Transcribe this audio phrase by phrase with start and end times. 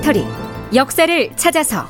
[0.00, 0.24] 다큐멘터리
[0.74, 1.86] 역사를 찾아서.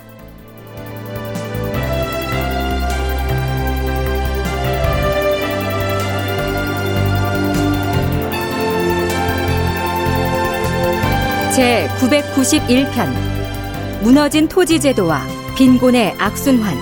[11.54, 15.22] 제 991편 무너진 토지 제도와
[15.56, 16.76] 빈곤의 악순환.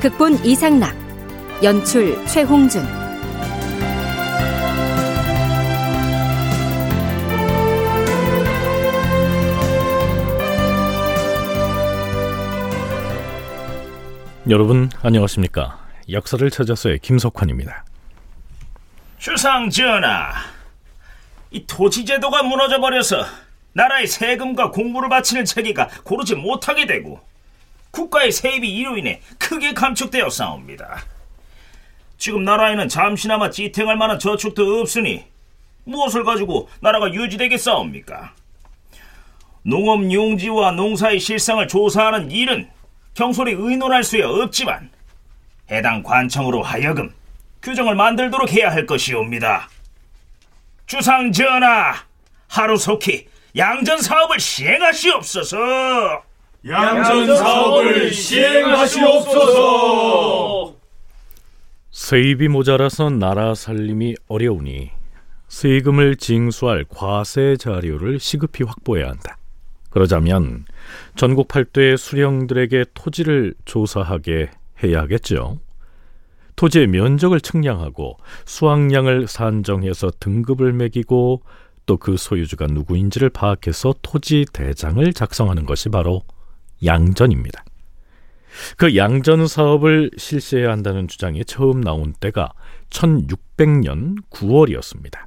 [0.00, 0.94] 극본 이상락
[1.62, 3.03] 연출 최홍준
[15.00, 15.78] 안녕하십니까?
[16.10, 17.84] 역사를 찾아서의 김석환입니다.
[19.18, 20.34] 주상 전하,
[21.50, 23.24] 이 토지 제도가 무너져 버려서
[23.72, 27.20] 나라의 세금과 공부를 바치는 체계가 고르지 못하게 되고
[27.90, 31.04] 국가의 세입이 이로 인해 크게 감축되어 싸웁니다.
[32.18, 35.24] 지금 나라에는 잠시나마 지탱할 만한 저축도 없으니
[35.84, 38.34] 무엇을 가지고 나라가 유지되게 싸웁니까?
[39.62, 42.68] 농업 용지와 농사의 실상을 조사하는 일은
[43.14, 44.90] 경솔히 의논할 수야 없지만
[45.70, 47.10] 해당 관청으로 하여금
[47.62, 49.70] 규정을 만들도록 해야 할 것이옵니다.
[50.86, 51.94] 주상 전하,
[52.48, 55.56] 하루속히 양전 사업을 시행하시옵소서.
[56.68, 60.74] 양전 사업을 시행하시옵소서.
[61.90, 64.90] 세입이 모자라서 나라 살림이 어려우니
[65.48, 69.36] 세금을 징수할 과세 자료를 시급히 확보해야 한다.
[69.90, 70.64] 그러자면
[71.16, 74.50] 전국 팔도의 수령들에게 토지를 조사하게
[74.82, 75.58] 해야 하겠죠.
[76.56, 81.42] 토지의 면적을 측량하고 수확량을 산정해서 등급을 매기고
[81.86, 86.22] 또 그 소유주가 누구인지를 파악해서 토지 대장을 작성하는 것이 바로
[86.84, 87.64] 양전입니다.
[88.76, 92.52] 그 양전 사업을 실시해야 한다는 주장이 처음 나온 때가
[92.90, 95.18] 1600년 9월이었습니다.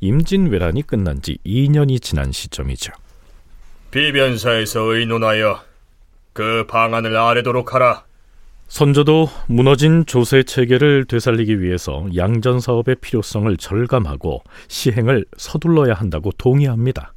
[0.00, 2.92] 임진왜란이 끝난 지 2년이 지난 시점이죠.
[3.92, 5.60] 비변사에서 의논하여
[6.32, 8.04] 그 방안을 아래도록 하라.
[8.66, 17.12] 선조도 무너진 조세 체계를 되살리기 위해서 양전 사업의 필요성을 절감하고 시행을 서둘러야 한다고 동의합니다.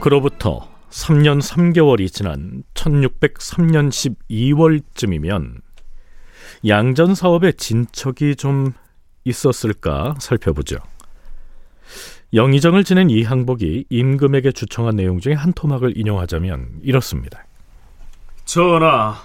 [0.00, 3.90] 그로부터 3년 3개월이 지난 1603년
[4.30, 5.60] 12월쯤이면
[6.66, 8.72] 양전 사업의 진척이 좀
[9.24, 10.76] 있었을까 살펴보죠.
[12.32, 17.44] 영의정을 지낸 이항복이 임금에게 주청한 내용 중에 한 토막을 인용하자면 이렇습니다.
[18.44, 19.16] 전하,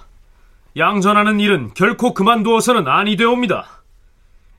[0.76, 3.82] 양전하는 일은 결코 그만두어서는 아니 되옵니다.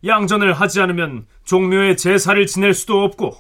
[0.06, 3.36] 양전을 하지 않으면 종묘의 제사를 지낼 수도 없고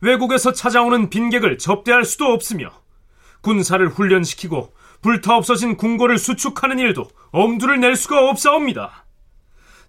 [0.00, 2.70] 외국에서 찾아오는 빈객을 접대할 수도 없으며
[3.40, 4.72] 군사를 훈련시키고
[5.04, 9.04] 불타 없어진 궁궐을 수축하는 일도 엄두를 낼 수가 없사옵니다.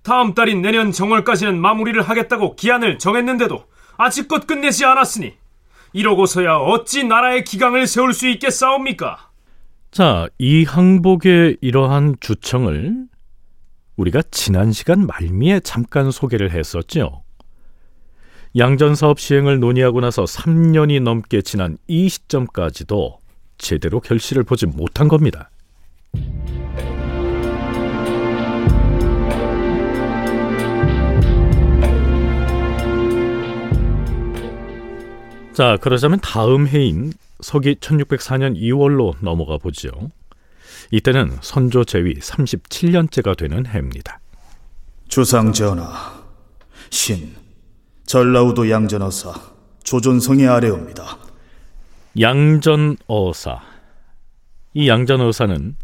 [0.03, 3.64] 다음 달인 내년 정월까지는 마무리를 하겠다고 기한을 정했는데도
[3.96, 5.36] 아직껏 끝내지 않았으니
[5.94, 9.30] 이러고서야 어찌 나라의 기강을 세울 수 있겠사옵니까?
[9.90, 13.06] 자, 이 항복의 이러한 주청을
[13.96, 17.24] 우리가 지난 시간 말미에 잠깐 소개를 했었죠.
[18.58, 23.25] 양전 사업 시행을 논의하고 나서 3년이 넘게 지난 이 시점까지도
[23.58, 25.50] 제대로 결실을 보지 못한 겁니다.
[35.54, 39.90] 자, 그러자면 다음 해인 서기 1604년 2월로 넘어가 보죠.
[40.92, 44.20] 이때는 선조 제위 37년째가 되는 해입니다.
[45.08, 46.24] 주상 전하,
[46.90, 47.36] 신,
[48.06, 49.34] 전라우도 양전어사,
[49.84, 51.25] 조존성의 아래옵니다.
[52.20, 53.62] 양전어사.
[54.74, 55.76] 이 양전어사는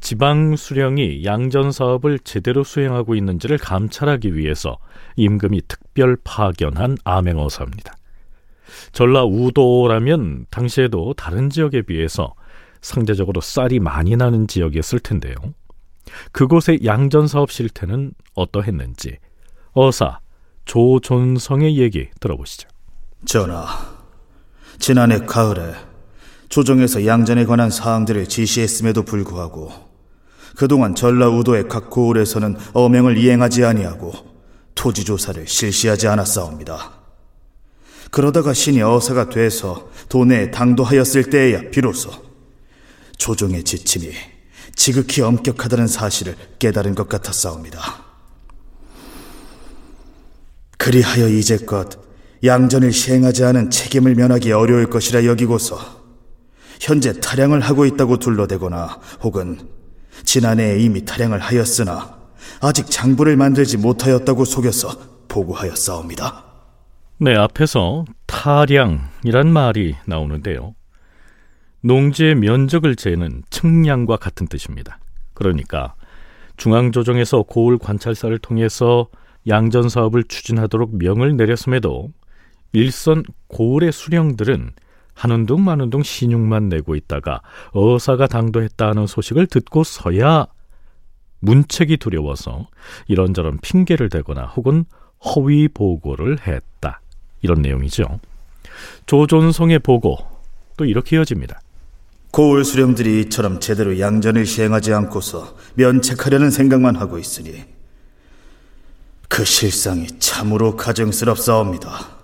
[0.00, 4.78] 지방 수령이 양전 사업을 제대로 수행하고 있는지를 감찰하기 위해서
[5.16, 7.94] 임금이 특별 파견한 암행어사입니다.
[8.92, 12.34] 전라 우도라면 당시에도 다른 지역에 비해서
[12.80, 15.34] 상대적으로 쌀이 많이 나는 지역이었을 텐데요.
[16.32, 19.18] 그곳의 양전 사업 실태는 어떠했는지
[19.72, 20.20] 어사
[20.64, 22.68] 조존성의 얘기 들어보시죠.
[23.26, 23.66] 전하,
[24.80, 25.74] 지난해 가을에
[26.48, 29.70] 조정에서 양전에 관한 사항들을 지시했음에도 불구하고
[30.56, 34.12] 그동안 전라우도의 각 고을에서는 어명을 이행하지 아니하고
[34.74, 36.92] 토지 조사를 실시하지 않았사옵니다.
[38.10, 42.10] 그러다가 신이 어사가 돼서 도내에 당도하였을 때에야 비로소
[43.18, 44.10] 조정의 지침이
[44.74, 47.78] 지극히 엄격하다는 사실을 깨달은 것 같았사옵니다.
[50.78, 52.09] 그리하여 이제껏
[52.42, 55.78] 양전을 시행하지 않은 책임을 면하기 어려울 것이라 여기고서
[56.80, 59.58] 현재 탈양을 하고 있다고 둘러대거나 혹은
[60.24, 62.18] 지난해에 이미 탈양을 하였으나
[62.60, 64.88] 아직 장부를 만들지 못하였다고 속여서
[65.28, 66.44] 보고하였사옵니다.
[67.18, 70.74] 네, 앞에서 타량이란 말이 나오는데요.
[71.82, 74.98] 농지의 면적을 재는 측량과 같은 뜻입니다.
[75.34, 75.94] 그러니까
[76.56, 79.08] 중앙조정에서 고을 관찰사를 통해서
[79.48, 82.12] 양전 사업을 추진하도록 명을 내렸음에도
[82.72, 84.72] 일선 고을의 수령들은
[85.14, 90.46] 한운동 만운동 신용만 내고 있다가 어사가 당도했다는 소식을 듣고서야
[91.40, 92.68] 문책이 두려워서
[93.06, 94.84] 이런저런 핑계를 대거나 혹은
[95.24, 97.00] 허위 보고를 했다.
[97.42, 98.20] 이런 내용이죠.
[99.06, 100.18] 조존성의 보고
[100.76, 101.60] 또 이렇게 이어집니다.
[102.30, 107.64] 고을 수령들이 이처럼 제대로 양전을 시행하지 않고서 면책하려는 생각만 하고 있으니
[109.28, 112.19] 그 실상이 참으로 가증스럽사옵니다.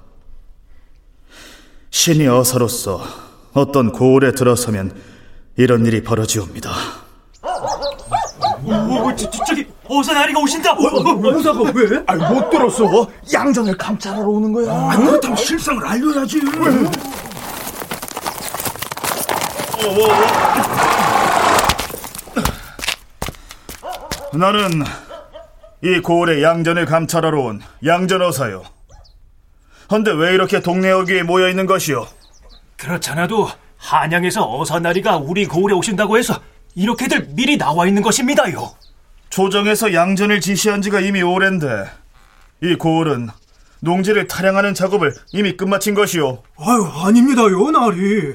[1.97, 3.03] 신이 어사로서
[3.55, 4.95] 어떤 고을에 들어서면
[5.57, 6.71] 이런 일이 벌어지옵니다.
[9.47, 10.75] 저기 어사 나리가 오신다.
[10.75, 12.05] 어사가 왜?
[12.07, 13.09] 아니, 못 들었어.
[13.33, 14.91] 양전을 감찰하러 오는 거야.
[14.91, 16.41] 안 그렇다면 실상을 알려야지.
[24.35, 24.85] 나는
[25.83, 28.76] 이 고을의 양전을 감찰하러 온 양전어사요.
[29.91, 32.07] 헌데 왜 이렇게 동네 어귀에 모여 있는 것이오?
[32.77, 33.49] 그렇잖아도
[33.79, 36.41] 한양에서 어사나리가 우리 고을에 오신다고 해서
[36.75, 38.71] 이렇게들 미리 나와 있는 것입니다요.
[39.31, 41.67] 조정에서 양전을 지시한 지가 이미 오랜데
[42.63, 43.29] 이 고을은
[43.81, 46.43] 농지를 타량하는 작업을 이미 끝마친 것이오.
[46.59, 48.35] 아유, 아닙니다요, 나리.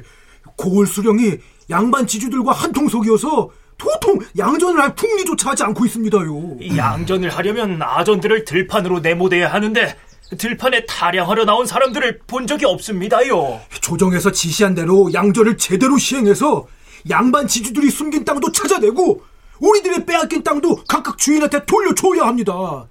[0.56, 1.38] 고을 수령이
[1.70, 6.78] 양반 지주들과 한통속이어서 도통 양전을 할 풍리조차 하지 않고 있습니다요.
[6.78, 9.98] 양전을 하려면 아전들을 들판으로 내모대야 하는데
[10.38, 13.62] 들판에 타량하러 나온 사람들을 본 적이 없습니다요.
[13.82, 16.68] 조정에서 지시한 대로 양전을 제대로 시행해서
[17.10, 19.24] 양반 지주들이 숨긴 땅도 찾아내고
[19.60, 22.86] 우리들의 빼앗긴 땅도 각각 주인한테 돌려줘야 합니다.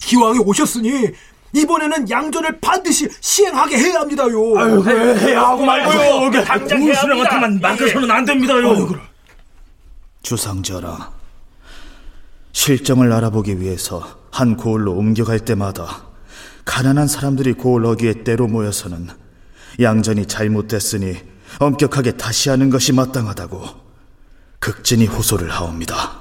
[0.00, 1.10] 기왕에 오셨으니
[1.54, 4.58] 이번에는 양전을 반드시 시행하게 해야 합니다요.
[4.58, 6.30] 아유, 왜 해야 하고 말고요.
[6.30, 8.88] 그 당장 해야 수령한테만 맡겨서는 안 됩니다요.
[10.22, 11.10] 주상전하,
[12.52, 16.11] 실정을 알아보기 위해서 한 고을로 옮겨갈 때마다
[16.64, 19.08] 가난한 사람들이 고을 어귀에 때로 모여서는
[19.80, 21.16] 양전이 잘못됐으니
[21.58, 23.82] 엄격하게 다시 하는 것이 마땅하다고
[24.58, 26.20] 극진히 호소를 하옵니다.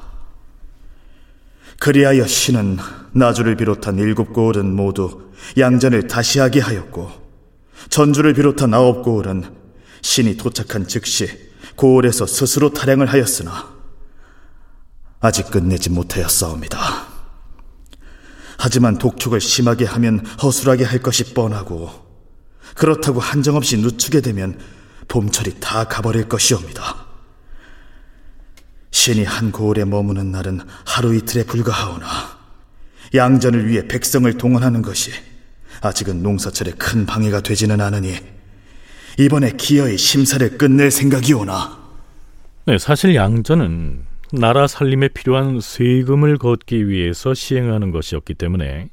[1.80, 2.78] 그리하여 신은
[3.14, 7.12] 나주를 비롯한 일곱 고을은 모두 양전을 다시 하게 하였고
[7.90, 9.44] 전주를 비롯한 아홉 고을은
[10.02, 11.28] 신이 도착한 즉시
[11.76, 13.70] 고을에서 스스로 타령을 하였으나
[15.20, 17.11] 아직 끝내지 못하였사옵니다.
[18.64, 21.90] 하지만 독촉을 심하게 하면 허술하게 할 것이 뻔하고
[22.76, 24.60] 그렇다고 한정없이 늦추게 되면
[25.08, 27.08] 봄철이 다 가버릴 것이옵니다.
[28.92, 32.06] 신이 한 고을에 머무는 날은 하루 이틀에 불과하오나
[33.16, 35.12] 양전을 위해 백성을 동원하는 것이
[35.82, 38.16] 아직은 농사철에 큰 방해가 되지는 않으니
[39.18, 41.80] 이번에 기어이 심사를 끝낼 생각이오나
[42.68, 48.90] 네, 사실 양전은 나라 살림에 필요한 세금을 걷기 위해서 시행하는 것이었기 때문에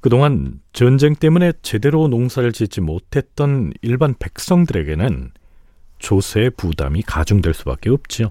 [0.00, 5.32] 그동안 전쟁 때문에 제대로 농사를 짓지 못했던 일반 백성들에게는
[5.98, 8.30] 조세의 부담이 가중될 수밖에 없지요.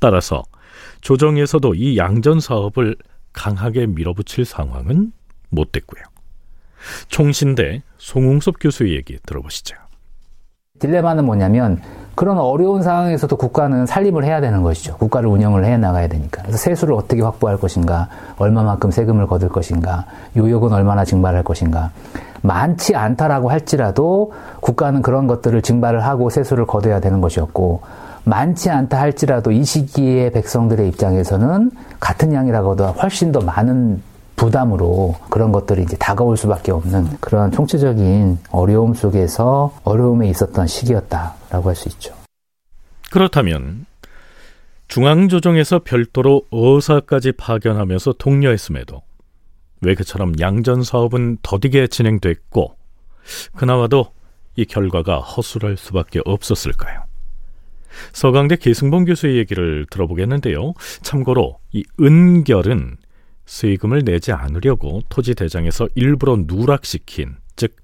[0.00, 0.42] 따라서
[1.02, 2.96] 조정에서도 이 양전 사업을
[3.32, 5.12] 강하게 밀어붙일 상황은
[5.50, 6.02] 못 됐고요.
[7.08, 9.76] 총신대 송웅섭 교수의 얘기 들어보시죠.
[10.84, 11.80] 딜레마는 뭐냐면
[12.16, 14.96] 그런 어려운 상황에서도 국가는 살림을 해야 되는 것이죠.
[14.96, 16.42] 국가를 운영을 해 나가야 되니까.
[16.42, 20.04] 그래서 세수를 어떻게 확보할 것인가, 얼마만큼 세금을 거둘 것인가,
[20.36, 21.90] 요역은 얼마나 증발할 것인가.
[22.42, 27.80] 많지 않다라고 할지라도 국가는 그런 것들을 증발을 하고 세수를 거둬야 되는 것이었고,
[28.24, 34.02] 많지 않다 할지라도 이 시기에 백성들의 입장에서는 같은 양이라고도 훨씬 더 많은
[34.36, 41.74] 부담으로 그런 것들이 이제 다가올 수밖에 없는 그런 총체적인 어려움 속에서 어려움에 있었던 시기였다라고 할
[41.76, 42.14] 수 있죠.
[43.10, 43.86] 그렇다면
[44.88, 49.02] 중앙조정에서 별도로 어사까지 파견하면서 독려했음에도
[49.80, 52.74] 왜 그처럼 양전 사업은 더디게 진행됐고
[53.56, 54.08] 그나마도
[54.56, 57.02] 이 결과가 허술할 수밖에 없었을까요?
[58.12, 60.74] 서강대 계승봉 교수의 얘기를 들어보겠는데요.
[61.02, 62.96] 참고로 이 은결은
[63.46, 67.76] 세금을 내지 않으려고 토지 대장에서 일부러 누락시킨 즉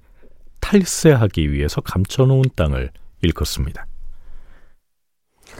[0.59, 2.91] 탈세하기 위해서 감춰놓은 땅을
[3.21, 3.85] 일컫습니다.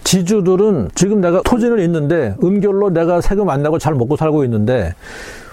[0.04, 4.96] 지주들은 지금 내가 토지는 있는데 은결로 내가 세금 안 내고 잘 먹고 살고 있는데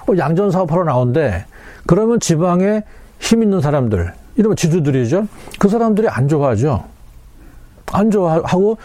[0.08, 1.44] 어, 양전 사업하러 나온대
[1.86, 2.82] 그러면 지방에
[3.18, 5.26] 힘 있는 사람들 이러면 지주들이죠.
[5.58, 6.84] 그 사람들이 안 좋아하죠.
[7.92, 8.78] 안 좋아하고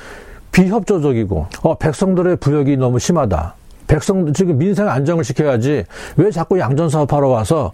[0.51, 3.55] 비협조적이고 어, 백성들의 부역이 너무 심하다.
[3.93, 5.83] 백성 지금 민생 안정을 지켜야지
[6.17, 7.73] 왜 자꾸 양전 사업하러 와서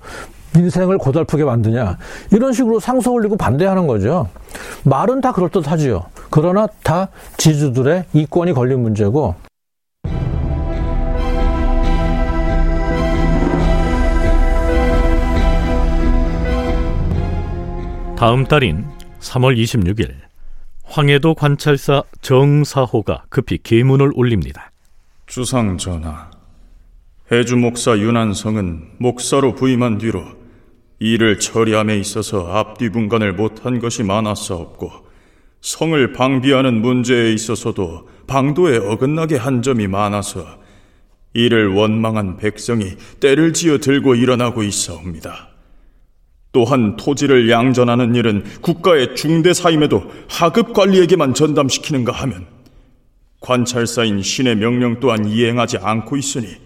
[0.54, 1.98] 민생을 고달프게 만드냐
[2.32, 4.28] 이런 식으로 상소 올리고 반대하는 거죠.
[4.84, 6.08] 말은 다 그럴 듯하지요.
[6.30, 7.08] 그러나 다
[7.38, 9.36] 지주들의 이권이 걸린 문제고
[18.18, 18.86] 다음 달인
[19.22, 20.16] 3월 26일
[20.84, 24.70] 황해도 관찰사 정사호가 급히 계문을 올립니다.
[25.30, 26.32] 주상 전하,
[27.32, 30.24] 해주 목사 윤한성은 목사로 부임한 뒤로
[30.98, 34.92] 일을 처리함에 있어서 앞뒤 분간을 못한 것이 많았사옵고
[35.62, 40.48] 성을 방비하는 문제에 있어서도 방도에 어긋나게 한 점이 많아서
[41.36, 45.50] 이를 원망한 백성이 때를 지어 들고 일어나고 있사옵니다.
[46.52, 52.48] 또한 토지를 양전하는 일은 국가의 중대 사임에도 하급 관리에게만 전담시키는가 하면
[53.40, 56.58] 관찰사인 신의 명령 또한 이행하지 않고 있으니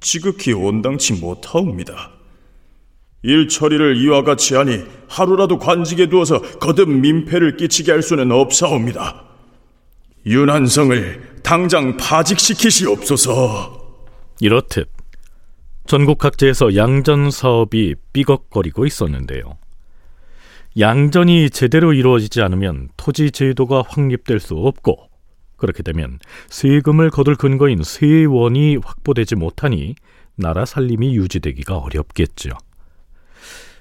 [0.00, 2.12] 지극히 온당치 못하옵니다.
[3.22, 9.24] 일 처리를 이와 같이 하니 하루라도 관직에 두어서 거듭 민폐를 끼치게 할 수는 없사옵니다.
[10.26, 13.78] 윤한성을 당장 파직시키시옵소서.
[14.40, 14.88] 이렇듯
[15.86, 19.56] 전국 각지에서 양전 사업이 삐걱거리고 있었는데요.
[20.78, 25.08] 양전이 제대로 이루어지지 않으면 토지 제도가 확립될 수 없고
[25.58, 29.94] 그렇게 되면 세금을 거둘 근거인 세원이 확보되지 못하니
[30.36, 32.50] 나라 살림이 유지되기가 어렵겠죠.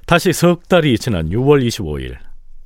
[0.05, 2.17] 다시 석 달이 지난 6월 25일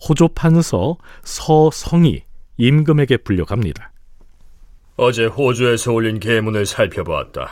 [0.08, 2.24] 호조 판서 서성이
[2.58, 3.91] 임금에게 불려갑니다.
[4.96, 7.51] 어제 호주에서 올린 계문을 살펴보았다.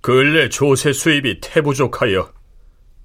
[0.00, 2.32] 근래 조세 수입이 태부족하여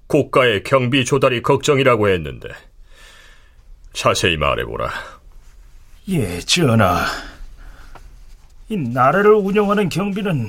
[0.06, 2.48] 국가의 경비 조달이 걱정이라고 했는데
[3.92, 5.21] 자세히 말해보라.
[6.08, 7.04] 예, 전하.
[8.68, 10.48] 이 나라를 운영하는 경비는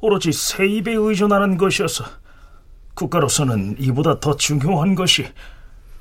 [0.00, 2.04] 오로지 세입에 의존하는 것이어서
[2.94, 5.26] 국가로서는 이보다 더 중요한 것이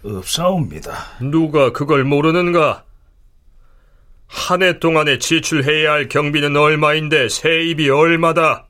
[0.04, 0.94] 없사옵니다.
[1.22, 2.84] 누가 그걸 모르는가?
[4.28, 8.66] 한 해 동안에 지출해야 할 경비는 얼마인데 세입이 얼마다?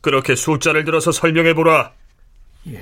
[0.00, 1.92] 그렇게 숫자를 들어서 설명해 보라.
[2.68, 2.80] 예.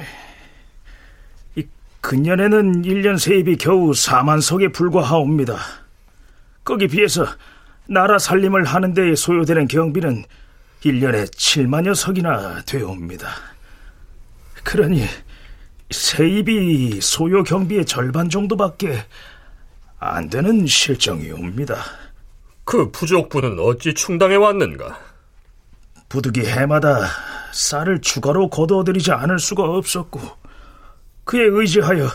[1.56, 1.64] 이
[2.00, 5.56] 근년에는 1년 세입이 겨우 4만 석에 불과하옵니다.
[6.64, 7.26] 거기 비해서
[7.88, 10.24] 나라 살림을 하는 데에 소요되는 경비는
[10.84, 13.28] 1년에 7만여 석이나 되옵니다.
[14.62, 15.04] 그러니
[15.90, 19.04] 세입이 소요 경비의 절반 정도밖에
[19.98, 21.76] 안 되는 실정이옵니다.
[22.64, 24.98] 그 부족분은 어찌 충당해 왔는가?
[26.08, 27.06] 부득이 해마다
[27.52, 30.20] 쌀을 추가로 거두어들이지 않을 수가 없었고
[31.24, 32.08] 그에 의지하여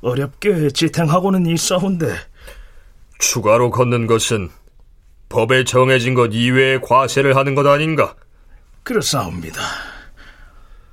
[0.00, 2.14] 어렵게 지탱하고는 있사온데
[3.20, 4.50] 추가로 걷는 것은
[5.28, 8.14] 법에 정해진 것 이외의 과세를 하는 것 아닌가?
[8.82, 9.60] 그렇사옵니다.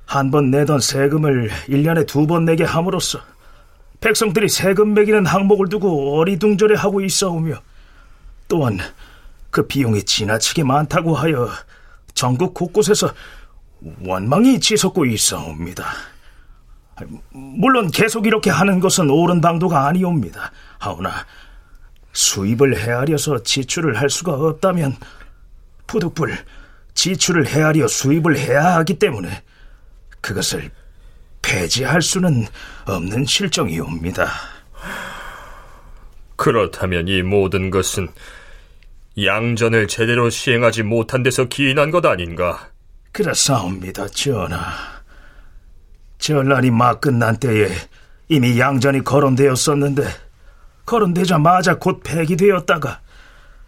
[0.06, 3.18] 한 번 내던 세금을 1년에 두 번 내게 함으로써
[4.00, 7.60] 백성들이 세금 매기는 항목을 두고 어리둥절해 하고 있어오며
[8.46, 8.78] 또한
[9.50, 11.50] 그 비용이 지나치게 많다고 하여
[12.14, 13.12] 전국 곳곳에서
[14.06, 15.84] 원망이 치솟고 있어옵니다.
[17.30, 20.52] 물론 계속 이렇게 하는 것은 옳은 방도가 아니옵니다.
[20.78, 21.10] 하오나
[22.18, 24.96] 수입을 헤아려서 지출을 할 수가 없다면
[25.86, 26.36] 부득불
[26.94, 29.44] 지출을 헤아려 수입을 해야 하기 때문에
[30.20, 30.68] 그것을
[31.42, 32.46] 폐지할 수는
[32.86, 34.28] 없는 실정이옵니다.
[36.34, 38.08] 그렇다면 이 모든 것은
[39.22, 42.68] 양전을 제대로 시행하지 못한 데서 기인한 것 아닌가?
[43.12, 44.58] 그렇사옵니다, 전하.
[46.18, 47.68] 전란이 막 끝난 때에
[48.28, 50.27] 이미 양전이 거론되었었는데
[50.88, 53.00] 거론되자마자 곧 폐기되었다가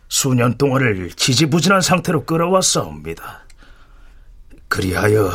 [0.08, 3.42] 수년 동안을 지지부진한 상태로 끌어왔사옵니다.
[4.68, 5.30] 그리하여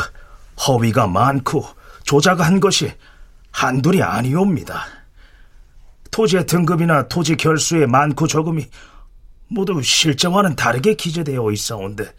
[0.68, 1.66] 허위가 많고
[2.04, 2.92] 조작한 것이
[3.52, 4.86] 한둘이 아니옵니다.
[6.12, 8.68] 토지의 등급이나 토지 결수의 많고 적음이
[9.48, 12.12] 모두 실정와는 다르게 기재되어 있어온데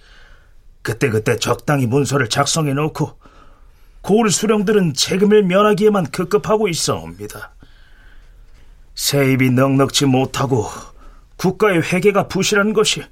[0.82, 3.18] 그때그때 적당히 문서를 작성해 놓고
[4.02, 7.55] 고을 수령들은 책임을 면하기에만 급급하고 있어옵니다.
[8.96, 10.66] 세입이 넉넉지 못하고
[11.36, 13.02] 국가의 회계가 부실한 것이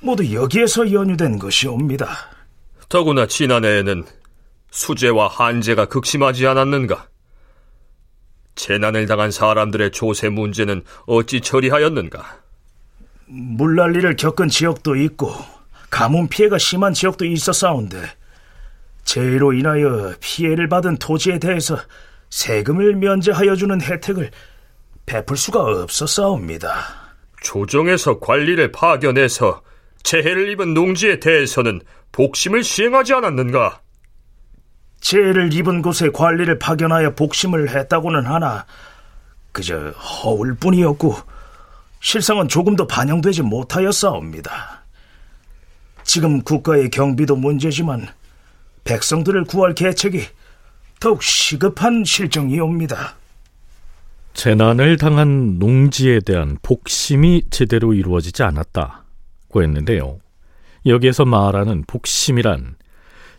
[0.00, 2.08] 모두 여기에서 연유된 것이옵니다.
[2.88, 4.04] 더구나 지난해에는
[4.70, 7.08] 수재와 한재가 극심하지 않았는가?
[8.54, 12.40] 재난을 당한 사람들의 조세 문제는 어찌 처리하였는가?
[13.26, 15.32] 물난리를 겪은 지역도 있고
[15.90, 18.02] 가뭄 피해가 심한 지역도 있었사온데
[19.04, 21.78] 재해로 인하여 피해를 받은 토지에 대해서
[22.30, 24.30] 세금을 면제하여 주는 혜택을
[25.08, 26.84] 베풀 수가 없었사옵니다.
[27.40, 29.62] 조정에서 관리를 파견해서
[30.02, 31.80] 재해를 입은 농지에 대해서는
[32.12, 33.80] 복심을 시행하지 않았는가?
[35.00, 38.66] 재해를 입은 곳에 관리를 파견하여 복심을 했다고는 하나
[39.52, 41.16] 그저 허울 뿐이었고
[42.00, 44.84] 실상은 조금도 반영되지 못하였사옵니다.
[46.04, 48.08] 지금 국가의 경비도 문제지만
[48.84, 50.22] 백성들을 구할 계책이
[51.00, 53.16] 더욱 시급한 실정이옵니다.
[54.38, 60.20] 재난을 당한 농지에 대한 복심이 제대로 이루어지지 않았다고 했는데요.
[60.86, 62.76] 여기에서 말하는 복심이란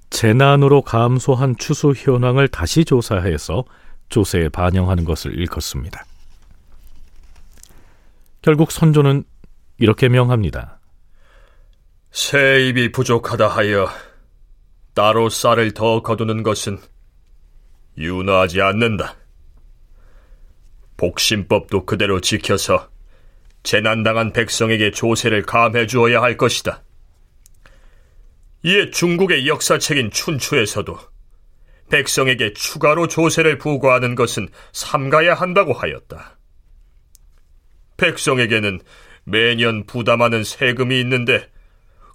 [0.10, 3.64] 재난으로 감소한 추수 현황을 다시 조사해서
[4.10, 6.04] 조세에 반영하는 것을 일컫습니다.
[8.42, 9.24] 결국 선조는
[9.78, 10.82] 이렇게 명합니다.
[12.12, 13.88] 세입이 부족하다 하여
[14.94, 16.78] 따로 쌀을 더 거두는 것은
[17.98, 19.19] 윤화하지 않는다.
[21.00, 22.90] 복심법도 그대로 지켜서
[23.64, 26.84] 재난당한 백성에게 조세를 감해 주어야 할 것이다.
[28.64, 31.00] 이에 중국의 역사책인 춘추에서도
[31.90, 36.38] 백성에게 추가로 조세를 부과하는 것은 삼가야 한다고 하였다.
[37.96, 38.82] 백성에게는
[39.24, 41.50] 매년 부담하는 세금이 있는데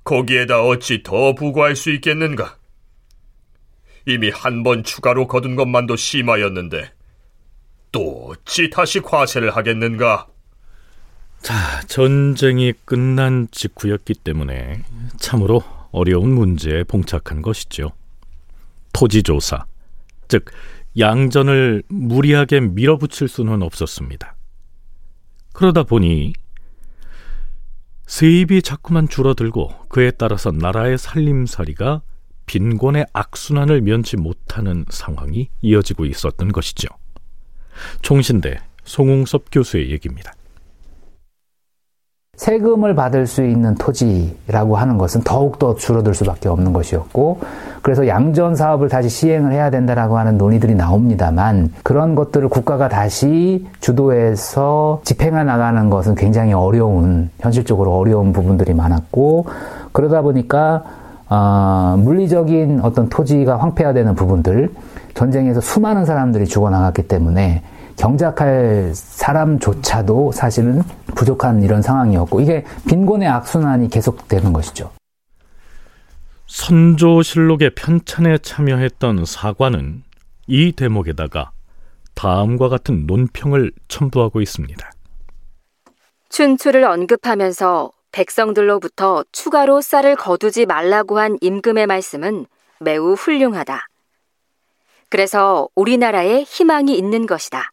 [0.04, 2.58] 거기에다 어찌 더 부과할 수 있겠는가?
[4.06, 6.92] 이미 한 번 추가로 거둔 것만도 심하였는데
[7.94, 10.26] 또 어찌 다시 과세를 하겠는가?
[11.40, 14.82] 자, 전쟁이 끝난 직후였기 때문에
[15.20, 17.92] 참으로 어려운 문제에 봉착한 것이죠.
[18.92, 19.66] 토지조사,
[20.26, 20.46] 즉
[20.98, 24.34] 양전을 무리하게 밀어붙일 수는 없었습니다.
[25.52, 26.32] 그러다 보니
[28.06, 32.02] 세입이 자꾸만 줄어들고 그에 따라서 나라의 살림살이가
[32.46, 36.88] 빈곤의 악순환을 면치 못하는 상황이 이어지고 있었던 것이죠.
[38.02, 40.32] 총신대 송웅섭 교수의 얘기입니다.
[42.36, 47.40] 세금을 받을 수 있는 토지라고 하는 것은 더욱더 줄어들 수밖에 없는 것이었고,
[47.80, 55.00] 그래서 양전 사업을 다시 시행을 해야 된다라고 하는 논의들이 나옵니다만, 그런 것들을 국가가 다시 주도해서
[55.04, 59.46] 집행해 나가는 것은 굉장히 어려운, 현실적으로 어려운 부분들이 많았고,
[59.92, 60.82] 그러다 보니까,
[61.28, 64.70] 어, 물리적인 어떤 토지가 황폐화되는 부분들,
[65.14, 67.62] 전쟁에서 수많은 사람들이 죽어나갔기 때문에
[67.96, 70.82] 경작할 사람조차도 사실은
[71.14, 74.90] 부족한 이런 상황이었고 이게 빈곤의 악순환이 계속되는 것이죠.
[76.46, 80.02] 선조실록의 편찬에 참여했던 사관은
[80.46, 81.50] 이 대목에다가
[82.14, 84.90] 다음과 같은 논평을 첨부하고 있습니다.
[86.28, 92.46] 춘추를 언급하면서 백성들로부터 추가로 쌀을 거두지 말라고 한 임금의 말씀은
[92.80, 93.88] 매우 훌륭하다.
[95.08, 97.70] 그래서 우리나라에 희망이 있는 것이다.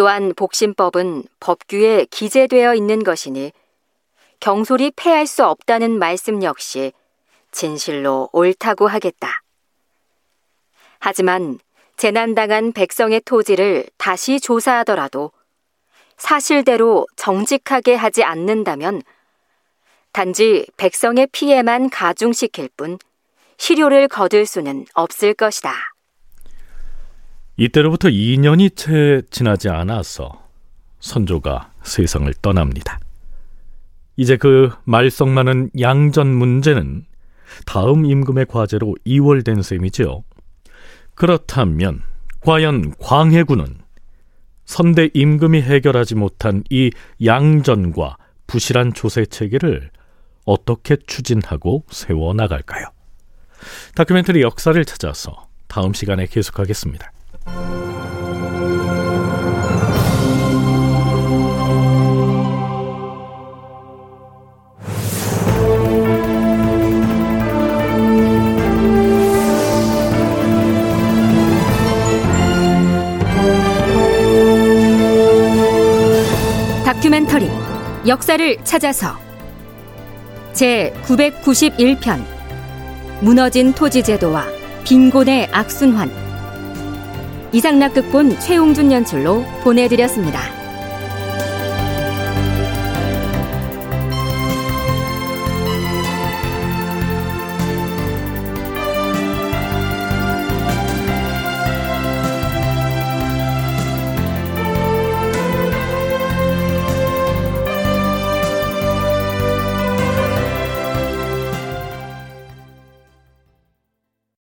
[0.00, 3.52] 또한 복심법은 법규에 기재되어 있는 것이니
[4.40, 6.94] 경솔이 패할 수 없다는 말씀 역시
[7.52, 9.42] 진실로 옳다고 하겠다.
[11.00, 11.58] 하지만
[11.98, 15.32] 재난당한 백성의 토지를 다시 조사하더라도
[16.16, 19.02] 사실대로 정직하게 하지 않는다면
[20.12, 22.98] 단지 백성의 피해만 가중시킬 뿐
[23.58, 25.74] 실효를 거둘 수는 없을 것이다.
[27.60, 30.48] 이때로부터 2년이 채 지나지 않아서
[31.00, 32.98] 선조가 세상을 떠납니다.
[34.16, 37.04] 이제 그 말썽 많은 양전 문제는
[37.66, 40.24] 다음 임금의 과제로 이월된 셈이지요.
[41.14, 42.00] 그렇다면
[42.40, 43.76] 과연 광해군은
[44.64, 46.90] 선대 임금이 해결하지 못한 이
[47.22, 49.90] 양전과 부실한 조세 체계를
[50.46, 52.86] 어떻게 추진하고 세워 나갈까요?
[53.96, 57.12] 다큐멘터리 역사를 찾아서 다음 시간에 계속하겠습니다.
[76.84, 77.50] 다큐멘터리
[78.06, 79.16] 역사를 찾아서.
[80.52, 82.22] 제 991편
[83.20, 84.46] 무너진 토지 제도와
[84.84, 86.29] 빈곤의 악순환
[87.52, 90.59] 이상락 극본 최홍준 연출로 보내드렸습니다.